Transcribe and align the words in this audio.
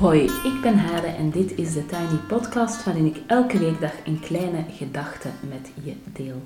Hoi, 0.00 0.24
ik 0.24 0.60
ben 0.62 0.78
Hade 0.78 1.06
en 1.06 1.30
dit 1.30 1.58
is 1.58 1.72
de 1.72 1.86
Tiny 1.86 2.20
Podcast 2.28 2.84
waarin 2.84 3.06
ik 3.06 3.22
elke 3.26 3.58
weekdag 3.58 3.92
een 4.04 4.20
kleine 4.20 4.64
gedachte 4.70 5.28
met 5.48 5.70
je 5.82 5.94
deel. 6.12 6.40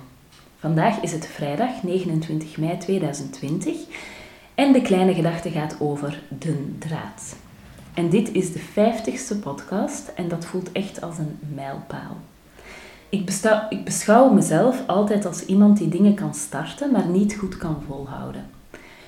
Vandaag 0.58 1.00
is 1.00 1.12
het 1.12 1.26
vrijdag 1.26 1.82
29 1.82 2.56
mei 2.56 2.79
2020 2.79 3.76
en 4.54 4.72
de 4.72 4.82
kleine 4.82 5.14
gedachte 5.14 5.50
gaat 5.50 5.76
over 5.80 6.22
dun 6.29 6.76
draad. 6.79 7.36
En 7.94 8.08
dit 8.08 8.32
is 8.32 8.52
de 8.52 8.61
50ste 8.61 9.40
podcast 9.40 10.08
en 10.14 10.29
dat 10.29 10.44
voelt 10.44 10.72
echt 10.72 11.02
als 11.02 11.18
een 11.18 11.39
mijlpaal. 11.54 12.16
Ik, 13.08 13.30
ik 13.68 13.84
beschouw 13.84 14.32
mezelf 14.32 14.86
altijd 14.86 15.26
als 15.26 15.44
iemand 15.44 15.79
die 15.79 15.89
dingen 15.89 16.14
kan 16.14 16.34
starten, 16.34 16.90
maar 16.90 17.07
niet 17.07 17.34
goed 17.34 17.57
kan 17.57 17.82
volhouden. 17.86 18.46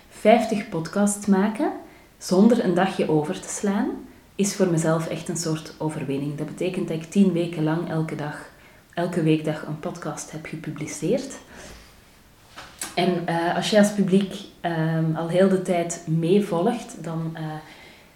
50 0.08 0.68
podcasts 0.68 1.26
maken 1.26 1.72
zonder 2.18 2.64
een 2.64 2.74
dagje 2.74 3.10
over 3.10 3.40
te 3.40 3.48
slaan 3.48 3.88
is 4.36 4.54
voor 4.54 4.68
mezelf 4.68 5.08
echt 5.08 5.28
een 5.28 5.36
soort 5.36 5.72
overwinning. 5.78 6.36
Dat 6.36 6.46
betekent 6.46 6.88
dat 6.88 6.96
ik 6.96 7.10
tien 7.10 7.32
weken 7.32 7.64
lang 7.64 7.90
elke 7.90 8.14
dag, 8.14 8.50
elke 8.94 9.22
weekdag 9.22 9.66
een 9.66 9.80
podcast 9.80 10.30
heb 10.30 10.46
gepubliceerd. 10.46 11.34
En 12.94 13.22
uh, 13.28 13.56
als 13.56 13.70
je 13.70 13.78
als 13.78 13.92
publiek 13.92 14.34
um, 14.62 15.16
al 15.16 15.28
heel 15.28 15.48
de 15.48 15.62
tijd 15.62 16.02
meevolgt, 16.06 17.04
dan 17.04 17.36
uh, 17.38 17.40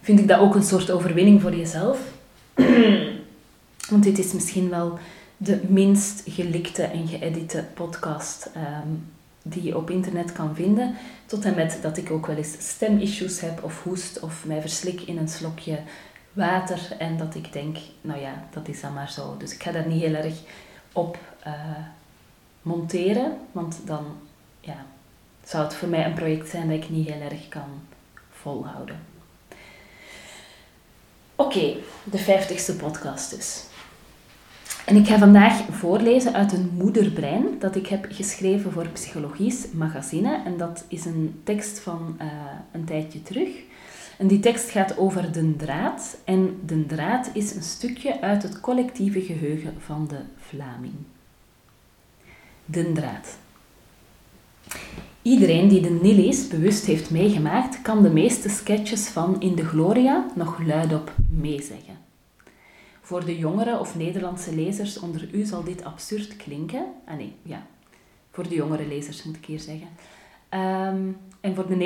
vind 0.00 0.18
ik 0.18 0.28
dat 0.28 0.38
ook 0.38 0.54
een 0.54 0.62
soort 0.62 0.90
overwinning 0.90 1.40
voor 1.40 1.54
jezelf. 1.54 2.00
Want 3.90 4.02
dit 4.02 4.18
is 4.18 4.32
misschien 4.32 4.68
wel 4.68 4.98
de 5.36 5.60
minst 5.68 6.22
gelikte 6.26 6.82
en 6.82 7.08
geëdite 7.08 7.64
podcast 7.74 8.50
um, 8.56 9.06
die 9.42 9.62
je 9.62 9.76
op 9.76 9.90
internet 9.90 10.32
kan 10.32 10.54
vinden. 10.54 10.96
Tot 11.26 11.44
en 11.44 11.54
met 11.54 11.78
dat 11.82 11.96
ik 11.96 12.10
ook 12.10 12.26
wel 12.26 12.36
eens 12.36 12.54
stemissues 12.58 13.40
heb 13.40 13.64
of 13.64 13.82
hoest 13.82 14.20
of 14.20 14.44
mij 14.46 14.60
verslik 14.60 15.00
in 15.00 15.18
een 15.18 15.28
slokje 15.28 15.78
water. 16.32 16.96
En 16.98 17.16
dat 17.16 17.34
ik 17.34 17.52
denk, 17.52 17.76
nou 18.00 18.20
ja, 18.20 18.44
dat 18.50 18.68
is 18.68 18.80
dan 18.80 18.92
maar 18.92 19.10
zo. 19.10 19.36
Dus 19.36 19.54
ik 19.54 19.62
ga 19.62 19.72
daar 19.72 19.86
niet 19.86 20.02
heel 20.02 20.14
erg 20.14 20.34
op 20.92 21.18
uh, 21.46 21.54
monteren. 22.62 23.38
Want 23.52 23.80
dan 23.84 24.04
ja, 24.60 24.84
zou 25.44 25.64
het 25.64 25.74
voor 25.74 25.88
mij 25.88 26.04
een 26.04 26.14
project 26.14 26.48
zijn 26.48 26.68
dat 26.68 26.82
ik 26.82 26.90
niet 26.90 27.08
heel 27.08 27.20
erg 27.20 27.48
kan 27.48 27.80
volhouden. 28.30 28.98
Oké, 31.34 31.76
de 32.04 32.18
vijftigste 32.18 32.76
podcast 32.76 33.30
dus. 33.30 33.64
En 34.86 34.96
ik 34.96 35.06
ga 35.06 35.18
vandaag 35.18 35.62
voorlezen 35.70 36.34
uit 36.34 36.52
een 36.52 36.70
moederbrein 36.74 37.58
dat 37.58 37.76
ik 37.76 37.86
heb 37.86 38.06
geschreven 38.08 38.72
voor 38.72 38.88
Psychologisch 38.88 39.66
Magazine. 39.72 40.42
En 40.44 40.56
dat 40.56 40.84
is 40.88 41.04
een 41.04 41.40
tekst 41.44 41.78
van 41.78 42.16
uh, 42.20 42.26
een 42.72 42.84
tijdje 42.84 43.22
terug. 43.22 43.48
En 44.20 44.26
die 44.26 44.40
tekst 44.40 44.70
gaat 44.70 44.98
over 44.98 45.32
de 45.32 45.56
draad. 45.56 46.18
En 46.24 46.60
de 46.66 46.86
draad 46.86 47.30
is 47.32 47.54
een 47.54 47.62
stukje 47.62 48.20
uit 48.20 48.42
het 48.42 48.60
collectieve 48.60 49.20
geheugen 49.20 49.74
van 49.78 50.06
de 50.08 50.20
Vlaming. 50.36 50.94
De 52.64 52.92
draad. 52.92 53.38
Iedereen 55.22 55.68
die 55.68 55.80
de 55.80 55.90
Nillies 55.90 56.48
bewust 56.48 56.84
heeft 56.84 57.10
meegemaakt, 57.10 57.82
kan 57.82 58.02
de 58.02 58.10
meeste 58.10 58.48
sketches 58.48 59.08
van 59.08 59.40
In 59.40 59.54
de 59.54 59.64
Gloria 59.64 60.26
nog 60.34 60.62
luidop 60.62 61.12
meezeggen. 61.30 61.98
Voor 63.00 63.24
de 63.24 63.38
jongere 63.38 63.78
of 63.78 63.96
Nederlandse 63.96 64.54
lezers 64.54 64.98
onder 64.98 65.28
u 65.34 65.44
zal 65.44 65.64
dit 65.64 65.84
absurd 65.84 66.36
klinken. 66.36 66.84
Ah 67.06 67.16
nee, 67.16 67.32
ja. 67.42 67.66
Voor 68.30 68.48
de 68.48 68.54
jongere 68.54 68.86
lezers 68.86 69.22
moet 69.22 69.36
ik 69.36 69.44
hier 69.44 69.60
zeggen. 69.60 69.88
Um, 70.94 71.16
en 71.40 71.54
voor 71.54 71.66
de, 71.66 71.76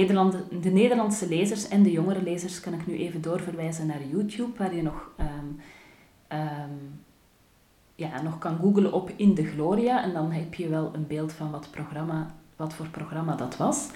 de 0.60 0.70
Nederlandse 0.70 1.28
lezers 1.28 1.68
en 1.68 1.82
de 1.82 1.90
jongere 1.90 2.22
lezers 2.22 2.60
kan 2.60 2.72
ik 2.72 2.86
nu 2.86 2.98
even 2.98 3.22
doorverwijzen 3.22 3.86
naar 3.86 4.06
YouTube, 4.10 4.58
waar 4.58 4.74
je 4.74 4.82
nog, 4.82 5.10
um, 5.20 5.60
um, 6.38 7.00
ja, 7.94 8.22
nog 8.22 8.38
kan 8.38 8.58
googlen 8.58 8.92
op 8.92 9.10
In 9.16 9.34
de 9.34 9.44
Gloria. 9.44 10.02
En 10.02 10.12
dan 10.12 10.32
heb 10.32 10.54
je 10.54 10.68
wel 10.68 10.90
een 10.94 11.06
beeld 11.06 11.32
van 11.32 11.50
wat, 11.50 11.68
programma, 11.70 12.34
wat 12.56 12.74
voor 12.74 12.88
programma 12.88 13.36
dat 13.36 13.56
was. 13.56 13.88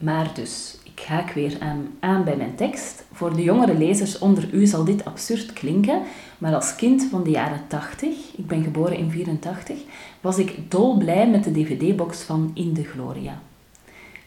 maar 0.00 0.30
dus, 0.34 0.78
ik 0.84 1.00
haak 1.00 1.30
weer 1.30 1.56
aan, 1.60 1.88
aan 2.00 2.24
bij 2.24 2.36
mijn 2.36 2.54
tekst. 2.54 3.04
Voor 3.12 3.36
de 3.36 3.42
jongere 3.42 3.78
lezers 3.78 4.18
onder 4.18 4.54
u 4.54 4.66
zal 4.66 4.84
dit 4.84 5.04
absurd 5.04 5.52
klinken, 5.52 6.02
maar 6.38 6.54
als 6.54 6.76
kind 6.76 7.04
van 7.10 7.22
de 7.22 7.30
jaren 7.30 7.60
80, 7.66 8.36
ik 8.36 8.46
ben 8.46 8.62
geboren 8.62 8.96
in 8.96 9.10
84, 9.10 9.76
was 10.20 10.38
ik 10.38 10.70
dolblij 10.70 11.30
met 11.30 11.44
de 11.44 11.52
dvd-box 11.52 12.22
van 12.22 12.50
In 12.54 12.72
de 12.72 12.84
Gloria. 12.84 13.40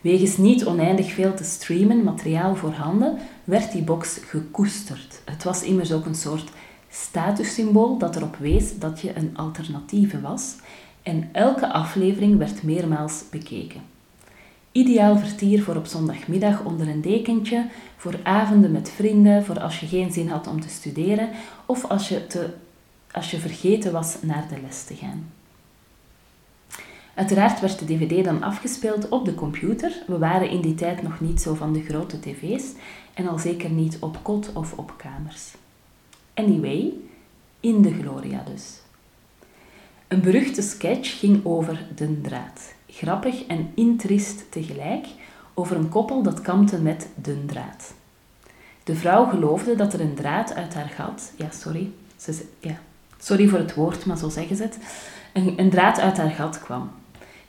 Wegens 0.01 0.37
niet 0.37 0.65
oneindig 0.65 1.11
veel 1.11 1.33
te 1.33 1.43
streamen 1.43 2.03
materiaal 2.03 2.55
voorhanden, 2.55 3.17
werd 3.43 3.71
die 3.71 3.81
box 3.81 4.19
gekoesterd. 4.25 5.21
Het 5.25 5.43
was 5.43 5.63
immers 5.63 5.91
ook 5.91 6.05
een 6.05 6.15
soort 6.15 6.49
statussymbool 6.89 7.97
dat 7.97 8.15
erop 8.15 8.35
wees 8.35 8.77
dat 8.77 8.99
je 9.01 9.15
een 9.15 9.37
alternatieve 9.37 10.21
was 10.21 10.55
en 11.03 11.29
elke 11.31 11.73
aflevering 11.73 12.37
werd 12.37 12.63
meermaals 12.63 13.23
bekeken. 13.31 13.81
Ideaal 14.71 15.17
vertier 15.17 15.63
voor 15.63 15.75
op 15.75 15.85
zondagmiddag 15.85 16.63
onder 16.63 16.87
een 16.87 17.01
dekentje, 17.01 17.65
voor 17.97 18.19
avonden 18.23 18.71
met 18.71 18.91
vrienden, 18.91 19.45
voor 19.45 19.59
als 19.59 19.79
je 19.79 19.87
geen 19.87 20.11
zin 20.11 20.29
had 20.29 20.47
om 20.47 20.61
te 20.61 20.69
studeren 20.69 21.29
of 21.65 21.85
als 21.85 22.09
je, 22.09 22.27
te, 22.27 22.49
als 23.11 23.31
je 23.31 23.37
vergeten 23.37 23.91
was 23.91 24.17
naar 24.21 24.45
de 24.49 24.61
les 24.61 24.83
te 24.83 24.95
gaan. 24.95 25.38
Uiteraard 27.19 27.59
werd 27.59 27.79
de 27.79 27.85
dvd 27.85 28.23
dan 28.23 28.43
afgespeeld 28.43 29.09
op 29.09 29.25
de 29.25 29.35
computer. 29.35 30.03
We 30.07 30.17
waren 30.17 30.49
in 30.49 30.61
die 30.61 30.75
tijd 30.75 31.01
nog 31.01 31.19
niet 31.19 31.41
zo 31.41 31.53
van 31.53 31.73
de 31.73 31.81
grote 31.81 32.19
tv's 32.19 32.63
en 33.13 33.27
al 33.27 33.39
zeker 33.39 33.69
niet 33.69 33.97
op 33.99 34.19
kot 34.21 34.51
of 34.53 34.73
op 34.73 34.93
kamers. 34.97 35.53
Anyway, 36.33 36.93
in 37.59 37.81
de 37.81 37.93
Gloria 37.93 38.43
dus. 38.53 38.79
Een 40.07 40.21
beruchte 40.21 40.61
sketch 40.61 41.19
ging 41.19 41.45
over 41.45 41.85
de 41.95 42.21
draad. 42.21 42.73
Grappig 42.87 43.45
en 43.45 43.71
intrist 43.73 44.51
tegelijk, 44.51 45.07
over 45.53 45.75
een 45.75 45.89
koppel 45.89 46.23
dat 46.23 46.41
kampte 46.41 46.81
met 46.81 47.07
de 47.21 47.45
draad. 47.45 47.93
De 48.83 48.95
vrouw 48.95 49.25
geloofde 49.25 49.75
dat 49.75 49.93
er 49.93 50.01
een 50.01 50.15
draad 50.15 50.53
uit 50.53 50.73
haar 50.73 50.89
gat, 50.89 51.31
ja 51.35 51.51
sorry, 51.51 51.91
ze, 52.17 52.45
ja, 52.59 52.79
sorry 53.17 53.47
voor 53.47 53.59
het 53.59 53.73
woord, 53.73 54.05
maar 54.05 54.17
zo 54.17 54.29
zeggen 54.29 54.55
ze 54.55 54.63
het, 54.63 54.77
een, 55.33 55.53
een 55.59 55.69
draad 55.69 55.99
uit 55.99 56.17
haar 56.17 56.31
gat 56.31 56.59
kwam. 56.59 56.91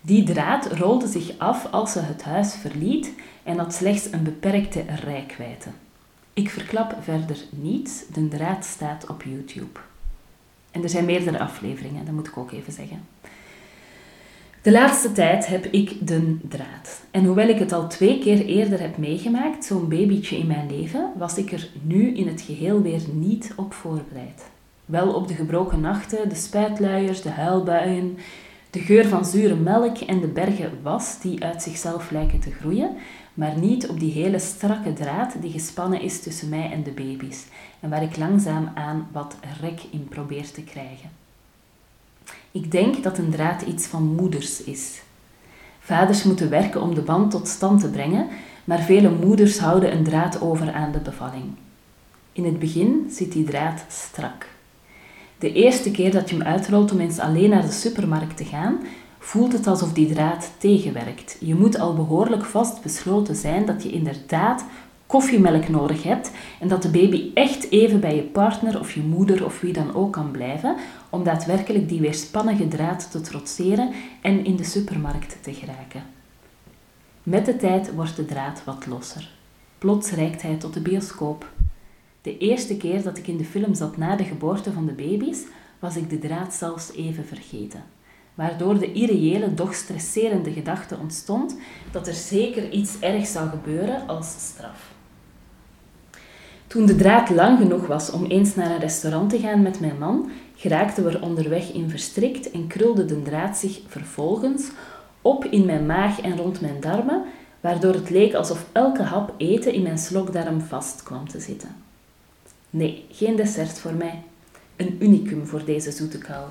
Die 0.01 0.25
draad 0.25 0.67
rolde 0.67 1.07
zich 1.07 1.39
af 1.39 1.67
als 1.71 1.93
ze 1.93 2.01
het 2.01 2.23
huis 2.23 2.55
verliet 2.55 3.13
en 3.43 3.59
had 3.59 3.75
slechts 3.75 4.13
een 4.13 4.23
beperkte 4.23 4.83
rijkwijde. 5.05 5.71
Ik 6.33 6.51
verklap 6.51 6.97
verder 7.01 7.37
niets, 7.51 8.03
de 8.13 8.29
draad 8.29 8.65
staat 8.65 9.07
op 9.07 9.23
YouTube. 9.23 9.81
En 10.71 10.83
er 10.83 10.89
zijn 10.89 11.05
meerdere 11.05 11.39
afleveringen, 11.39 12.05
dat 12.05 12.15
moet 12.15 12.27
ik 12.27 12.37
ook 12.37 12.53
even 12.53 12.73
zeggen. 12.73 13.01
De 14.63 14.73
laatste 14.73 15.13
tijd 15.13 15.47
heb 15.47 15.67
ik 15.67 16.07
de 16.07 16.37
draad. 16.49 17.01
En 17.11 17.25
hoewel 17.25 17.49
ik 17.49 17.59
het 17.59 17.73
al 17.73 17.89
twee 17.89 18.19
keer 18.19 18.45
eerder 18.45 18.81
heb 18.81 18.97
meegemaakt, 18.97 19.65
zo'n 19.65 19.89
babytje 19.89 20.37
in 20.37 20.47
mijn 20.47 20.71
leven, 20.71 21.13
was 21.17 21.39
ik 21.39 21.53
er 21.53 21.69
nu 21.83 22.15
in 22.15 22.29
het 22.29 22.41
geheel 22.41 22.83
weer 22.83 23.01
niet 23.13 23.53
op 23.57 23.75
voorbereid. 23.75 24.43
Wel 24.85 25.15
op 25.15 25.29
de 25.29 25.35
gebroken 25.35 25.81
nachten, 25.81 26.29
de 26.29 26.35
spuitluiers, 26.35 27.23
de 27.23 27.29
huilbuien, 27.29 28.19
de 28.71 28.81
geur 28.81 29.09
van 29.09 29.25
zure 29.25 29.55
melk 29.55 29.99
en 29.99 30.21
de 30.21 30.27
bergen 30.27 30.79
was 30.83 31.21
die 31.21 31.45
uit 31.45 31.63
zichzelf 31.63 32.11
lijken 32.11 32.41
te 32.41 32.51
groeien, 32.51 32.97
maar 33.35 33.59
niet 33.59 33.89
op 33.89 34.01
die 34.01 34.13
hele 34.13 34.39
strakke 34.39 34.93
draad 34.93 35.35
die 35.41 35.53
gespannen 35.53 36.01
is 36.01 36.21
tussen 36.21 36.49
mij 36.49 36.71
en 36.71 36.83
de 36.83 36.91
baby's 36.91 37.45
en 37.81 37.91
waar 37.91 38.03
ik 38.03 38.17
langzaam 38.17 38.71
aan 38.75 39.09
wat 39.13 39.37
rek 39.61 39.81
in 39.91 40.09
probeer 40.09 40.51
te 40.51 40.63
krijgen. 40.63 41.11
Ik 42.51 42.71
denk 42.71 43.03
dat 43.03 43.19
een 43.19 43.31
draad 43.31 43.63
iets 43.63 43.87
van 43.87 44.03
moeders 44.03 44.63
is. 44.63 45.03
Vaders 45.81 46.23
moeten 46.23 46.51
werken 46.51 46.81
om 46.81 46.95
de 46.95 47.03
band 47.03 47.31
tot 47.31 47.49
stand 47.49 47.81
te 47.81 47.91
brengen, 47.91 48.29
maar 48.65 48.81
vele 48.81 49.11
moeders 49.11 49.59
houden 49.59 49.93
een 49.93 50.05
draad 50.05 50.41
over 50.41 50.73
aan 50.73 50.93
de 50.93 51.01
bevalling. 51.01 51.45
In 52.33 52.45
het 52.45 52.59
begin 52.59 53.07
zit 53.11 53.33
die 53.33 53.45
draad 53.45 53.85
strak. 53.89 54.47
De 55.41 55.53
eerste 55.53 55.91
keer 55.91 56.11
dat 56.11 56.31
je 56.31 56.37
hem 56.37 56.47
uitrolt 56.47 56.93
om 56.93 57.01
eens 57.01 57.19
alleen 57.19 57.51
naar 57.51 57.63
de 57.63 57.73
supermarkt 57.73 58.37
te 58.37 58.45
gaan, 58.45 58.79
voelt 59.19 59.53
het 59.53 59.67
alsof 59.67 59.93
die 59.93 60.13
draad 60.13 60.51
tegenwerkt. 60.59 61.37
Je 61.41 61.55
moet 61.55 61.79
al 61.79 61.95
behoorlijk 61.95 62.45
vast 62.45 62.83
besloten 62.83 63.37
zijn 63.37 63.67
dat 63.67 63.83
je 63.83 63.91
inderdaad 63.91 64.65
koffiemelk 65.07 65.69
nodig 65.69 66.03
hebt 66.03 66.31
en 66.61 66.69
dat 66.69 66.83
de 66.83 66.91
baby 66.91 67.31
echt 67.35 67.71
even 67.71 68.01
bij 68.01 68.17
je 68.17 68.23
partner 68.23 68.81
of 68.81 68.93
je 68.93 69.01
moeder 69.01 69.45
of 69.45 69.61
wie 69.61 69.73
dan 69.73 69.95
ook 69.95 70.13
kan 70.13 70.31
blijven 70.31 70.77
om 71.11 71.25
daadwerkelijk 71.25 71.89
die 71.89 72.01
weerspannige 72.01 72.69
draad 72.69 73.11
te 73.11 73.21
trotseren 73.21 73.93
en 74.21 74.45
in 74.45 74.57
de 74.57 74.65
supermarkt 74.65 75.37
te 75.41 75.55
geraken. 75.55 76.03
Met 77.23 77.47
de 77.47 77.57
tijd 77.57 77.95
wordt 77.95 78.17
de 78.17 78.25
draad 78.25 78.63
wat 78.65 78.87
losser. 78.87 79.31
Plots 79.79 80.11
reikt 80.11 80.43
hij 80.43 80.55
tot 80.57 80.75
de 80.75 80.81
bioscoop. 80.81 81.47
De 82.23 82.39
eerste 82.39 82.77
keer 82.77 83.03
dat 83.03 83.19
ik 83.19 83.27
in 83.27 83.37
de 83.37 83.45
film 83.45 83.75
zat 83.75 83.97
na 83.97 84.17
de 84.17 84.25
geboorte 84.25 84.73
van 84.73 84.87
de 84.87 84.93
baby's, 84.93 85.45
was 85.79 85.97
ik 85.97 86.11
de 86.11 86.19
draad 86.19 86.55
zelfs 86.55 86.93
even 86.93 87.25
vergeten. 87.25 87.83
Waardoor 88.35 88.79
de 88.79 88.93
irreële, 88.93 89.55
doch 89.55 89.75
stresserende 89.75 90.53
gedachte 90.53 90.97
ontstond 91.01 91.57
dat 91.91 92.07
er 92.07 92.15
zeker 92.15 92.71
iets 92.71 93.01
ergs 93.01 93.33
zou 93.33 93.49
gebeuren 93.49 94.07
als 94.07 94.27
straf. 94.39 94.93
Toen 96.67 96.87
de 96.87 96.97
draad 96.97 97.31
lang 97.31 97.59
genoeg 97.59 97.87
was 97.87 98.11
om 98.11 98.25
eens 98.25 98.55
naar 98.55 98.71
een 98.71 98.79
restaurant 98.79 99.31
te 99.31 99.39
gaan 99.39 99.63
met 99.63 99.81
mijn 99.81 99.99
man, 99.99 100.31
geraakten 100.57 101.05
we 101.05 101.11
er 101.11 101.23
onderweg 101.23 101.73
in 101.73 101.91
verstrikt 101.91 102.51
en 102.51 102.67
krulde 102.67 103.05
de 103.05 103.23
draad 103.23 103.57
zich 103.57 103.81
vervolgens 103.87 104.71
op 105.23 105.45
in 105.45 105.65
mijn 105.65 105.87
maag 105.87 106.21
en 106.21 106.37
rond 106.37 106.61
mijn 106.61 106.81
darmen, 106.81 107.25
waardoor 107.61 107.95
het 107.95 108.11
leek 108.11 108.35
alsof 108.35 108.67
elke 108.73 109.03
hap 109.03 109.35
eten 109.37 109.73
in 109.73 109.83
mijn 109.83 109.99
slokdarm 109.99 110.61
vast 110.61 111.03
kwam 111.03 111.29
te 111.29 111.41
zitten. 111.41 111.89
Nee, 112.71 113.07
geen 113.11 113.37
dessert 113.37 113.79
voor 113.79 113.95
mij. 113.95 114.23
Een 114.77 114.97
unicum 115.01 115.47
voor 115.47 115.65
deze 115.65 115.91
zoete 115.91 116.19
kou. 116.19 116.49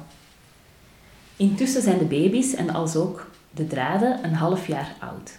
Intussen 1.35 1.81
zijn 1.81 1.97
de 1.97 2.05
baby's 2.05 2.53
en 2.53 2.69
als 2.69 2.95
ook 2.95 3.27
de 3.51 3.67
draden 3.67 4.23
een 4.23 4.33
half 4.33 4.67
jaar 4.67 4.95
oud. 4.99 5.31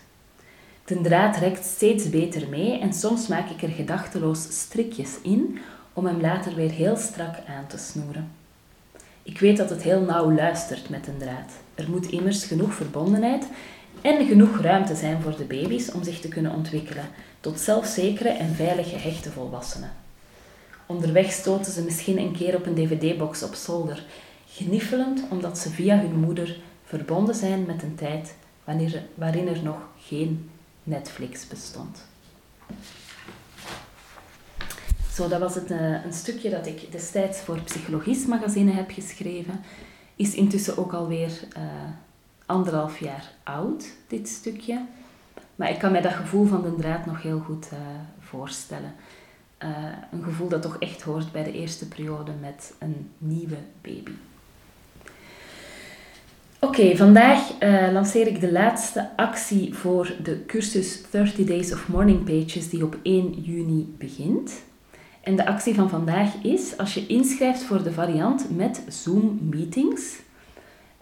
De 0.84 1.00
draad 1.00 1.36
rekt 1.36 1.64
steeds 1.64 2.10
beter 2.10 2.48
mee 2.48 2.78
en 2.78 2.92
soms 2.92 3.26
maak 3.26 3.50
ik 3.50 3.62
er 3.62 3.68
gedachteloos 3.68 4.42
strikjes 4.50 5.10
in 5.22 5.58
om 5.92 6.06
hem 6.06 6.20
later 6.20 6.54
weer 6.54 6.70
heel 6.70 6.96
strak 6.96 7.34
aan 7.48 7.66
te 7.66 7.78
snoeren. 7.78 8.30
Ik 9.22 9.40
weet 9.40 9.56
dat 9.56 9.70
het 9.70 9.82
heel 9.82 10.00
nauw 10.00 10.32
luistert 10.32 10.88
met 10.88 11.06
een 11.06 11.18
draad. 11.18 11.52
Er 11.74 11.90
moet 11.90 12.10
immers 12.10 12.44
genoeg 12.44 12.74
verbondenheid 12.74 13.46
en 14.00 14.26
genoeg 14.26 14.60
ruimte 14.60 14.94
zijn 14.94 15.22
voor 15.22 15.36
de 15.36 15.44
baby's 15.44 15.92
om 15.92 16.02
zich 16.02 16.20
te 16.20 16.28
kunnen 16.28 16.52
ontwikkelen 16.52 17.08
tot 17.40 17.60
zelfzekere 17.60 18.28
en 18.28 18.54
veilige 18.54 18.96
hechte 18.96 19.30
volwassenen. 19.30 19.99
Onderweg 20.90 21.32
stoten 21.32 21.72
ze 21.72 21.82
misschien 21.82 22.18
een 22.18 22.32
keer 22.32 22.56
op 22.56 22.66
een 22.66 22.74
dvd-box 22.74 23.42
op 23.42 23.54
zolder, 23.54 24.04
gniffelend 24.46 25.22
omdat 25.30 25.58
ze 25.58 25.70
via 25.70 25.98
hun 25.98 26.20
moeder 26.20 26.60
verbonden 26.84 27.34
zijn 27.34 27.66
met 27.66 27.82
een 27.82 27.94
tijd 27.94 28.34
wanneer, 28.64 29.02
waarin 29.14 29.48
er 29.48 29.62
nog 29.62 29.88
geen 29.98 30.50
Netflix 30.82 31.46
bestond. 31.46 32.06
Zo, 35.12 35.28
dat 35.28 35.40
was 35.40 35.54
het, 35.54 35.70
uh, 35.70 36.04
een 36.04 36.12
stukje 36.12 36.50
dat 36.50 36.66
ik 36.66 36.92
destijds 36.92 37.38
voor 37.40 37.60
Psychologisch 37.60 38.26
magazine 38.26 38.70
heb 38.70 38.90
geschreven. 38.90 39.60
Is 40.16 40.34
intussen 40.34 40.76
ook 40.76 40.92
alweer 40.92 41.30
uh, 41.56 41.62
anderhalf 42.46 42.98
jaar 42.98 43.32
oud, 43.42 43.84
dit 44.06 44.28
stukje. 44.28 44.84
Maar 45.56 45.70
ik 45.70 45.78
kan 45.78 45.92
mij 45.92 46.00
dat 46.00 46.12
gevoel 46.12 46.46
van 46.46 46.62
de 46.62 46.74
draad 46.74 47.06
nog 47.06 47.22
heel 47.22 47.40
goed 47.40 47.68
uh, 47.72 47.78
voorstellen. 48.20 48.94
Een 50.12 50.22
gevoel 50.22 50.48
dat 50.48 50.62
toch 50.62 50.76
echt 50.78 51.02
hoort 51.02 51.32
bij 51.32 51.44
de 51.44 51.52
eerste 51.52 51.88
periode 51.88 52.32
met 52.40 52.74
een 52.78 53.10
nieuwe 53.18 53.56
baby. 53.80 54.10
Oké, 56.62 56.96
vandaag 56.96 57.62
uh, 57.62 57.92
lanceer 57.92 58.26
ik 58.26 58.40
de 58.40 58.52
laatste 58.52 59.10
actie 59.16 59.74
voor 59.74 60.12
de 60.22 60.44
cursus 60.46 61.02
30 61.10 61.46
Days 61.46 61.72
of 61.72 61.88
Morning 61.88 62.24
Pages 62.24 62.68
die 62.68 62.84
op 62.84 62.96
1 63.02 63.32
juni 63.32 63.94
begint. 63.98 64.52
En 65.20 65.36
de 65.36 65.46
actie 65.46 65.74
van 65.74 65.88
vandaag 65.88 66.34
is 66.42 66.78
als 66.78 66.94
je 66.94 67.06
inschrijft 67.06 67.62
voor 67.62 67.82
de 67.82 67.92
variant 67.92 68.56
met 68.56 68.82
Zoom 68.88 69.38
meetings. 69.50 70.18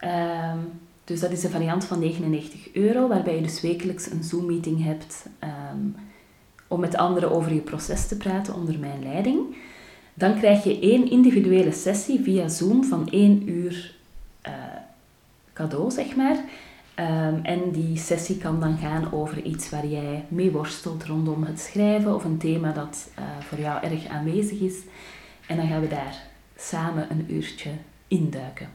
Um, 0.05 0.81
dus 1.05 1.21
dat 1.21 1.31
is 1.31 1.41
de 1.41 1.49
variant 1.49 1.85
van 1.85 1.99
99 1.99 2.73
euro, 2.73 3.09
waarbij 3.09 3.35
je 3.35 3.43
dus 3.43 3.61
wekelijks 3.61 4.11
een 4.11 4.23
Zoom 4.23 4.47
meeting 4.47 4.85
hebt 4.85 5.27
um, 5.73 5.97
om 6.69 6.81
met 6.81 6.97
anderen 6.97 7.31
over 7.31 7.55
je 7.55 7.61
proces 7.61 8.06
te 8.06 8.17
praten 8.17 8.55
onder 8.55 8.79
mijn 8.79 9.03
leiding. 9.03 9.56
Dan 10.15 10.38
krijg 10.38 10.65
je 10.65 10.81
één 10.81 11.11
individuele 11.11 11.73
sessie 11.73 12.20
via 12.23 12.49
Zoom 12.49 12.85
van 12.85 13.09
1 13.11 13.49
uur 13.49 13.94
uh, 14.47 14.53
cadeau, 15.53 15.91
zeg 15.91 16.17
maar. 16.17 16.37
Um, 17.00 17.41
en 17.43 17.70
die 17.70 17.97
sessie 17.97 18.38
kan 18.38 18.61
dan 18.61 18.76
gaan 18.76 19.12
over 19.12 19.43
iets 19.43 19.70
waar 19.70 19.87
jij 19.87 20.25
mee 20.29 20.50
worstelt 20.50 21.05
rondom 21.05 21.43
het 21.43 21.61
schrijven 21.61 22.15
of 22.15 22.25
een 22.25 22.38
thema 22.38 22.73
dat 22.73 23.11
uh, 23.19 23.25
voor 23.41 23.59
jou 23.59 23.85
erg 23.85 24.06
aanwezig 24.06 24.61
is. 24.61 24.76
En 25.47 25.56
dan 25.56 25.69
gaan 25.69 25.81
we 25.81 25.88
daar 25.88 26.23
samen 26.56 27.06
een 27.11 27.35
uurtje 27.35 27.71
induiken. 28.09 28.69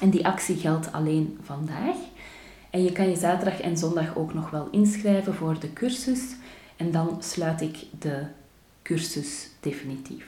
En 0.00 0.10
die 0.10 0.26
actie 0.26 0.56
geldt 0.56 0.92
alleen 0.92 1.38
vandaag. 1.42 1.96
En 2.70 2.84
je 2.84 2.92
kan 2.92 3.08
je 3.08 3.16
zaterdag 3.16 3.60
en 3.60 3.76
zondag 3.76 4.16
ook 4.16 4.34
nog 4.34 4.50
wel 4.50 4.68
inschrijven 4.70 5.34
voor 5.34 5.60
de 5.60 5.72
cursus. 5.72 6.20
En 6.76 6.90
dan 6.90 7.16
sluit 7.20 7.60
ik 7.60 7.76
de 7.98 8.22
cursus 8.82 9.48
definitief. 9.60 10.24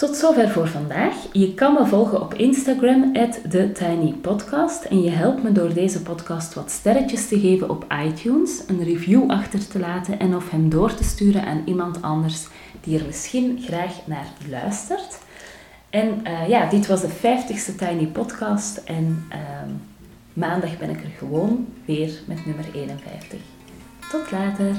Tot 0.00 0.16
zover 0.16 0.48
voor 0.48 0.68
vandaag. 0.68 1.14
Je 1.32 1.54
kan 1.54 1.72
me 1.72 1.86
volgen 1.86 2.20
op 2.20 2.34
Instagram, 2.34 3.12
TheTinyPodcast. 3.48 4.84
En 4.84 5.02
je 5.02 5.10
helpt 5.10 5.42
me 5.42 5.52
door 5.52 5.74
deze 5.74 6.02
podcast 6.02 6.54
wat 6.54 6.70
sterretjes 6.70 7.28
te 7.28 7.40
geven 7.40 7.70
op 7.70 7.86
iTunes, 8.06 8.62
een 8.66 8.84
review 8.84 9.30
achter 9.30 9.68
te 9.68 9.78
laten 9.78 10.18
en 10.18 10.36
of 10.36 10.50
hem 10.50 10.68
door 10.68 10.94
te 10.94 11.04
sturen 11.04 11.44
aan 11.44 11.62
iemand 11.64 12.02
anders 12.02 12.46
die 12.80 12.98
er 12.98 13.06
misschien 13.06 13.58
graag 13.62 14.06
naar 14.06 14.26
luistert. 14.48 15.18
En 15.90 16.20
uh, 16.24 16.48
ja, 16.48 16.68
dit 16.68 16.86
was 16.86 17.00
de 17.00 17.08
50ste 17.08 17.76
Tiny 17.76 18.06
Podcast. 18.06 18.76
En 18.76 19.26
uh, 19.32 19.38
maandag 20.40 20.78
ben 20.78 20.90
ik 20.90 21.02
er 21.04 21.10
gewoon 21.18 21.66
weer 21.84 22.10
met 22.26 22.46
nummer 22.46 22.64
51. 22.74 23.40
Tot 24.10 24.30
later! 24.30 24.74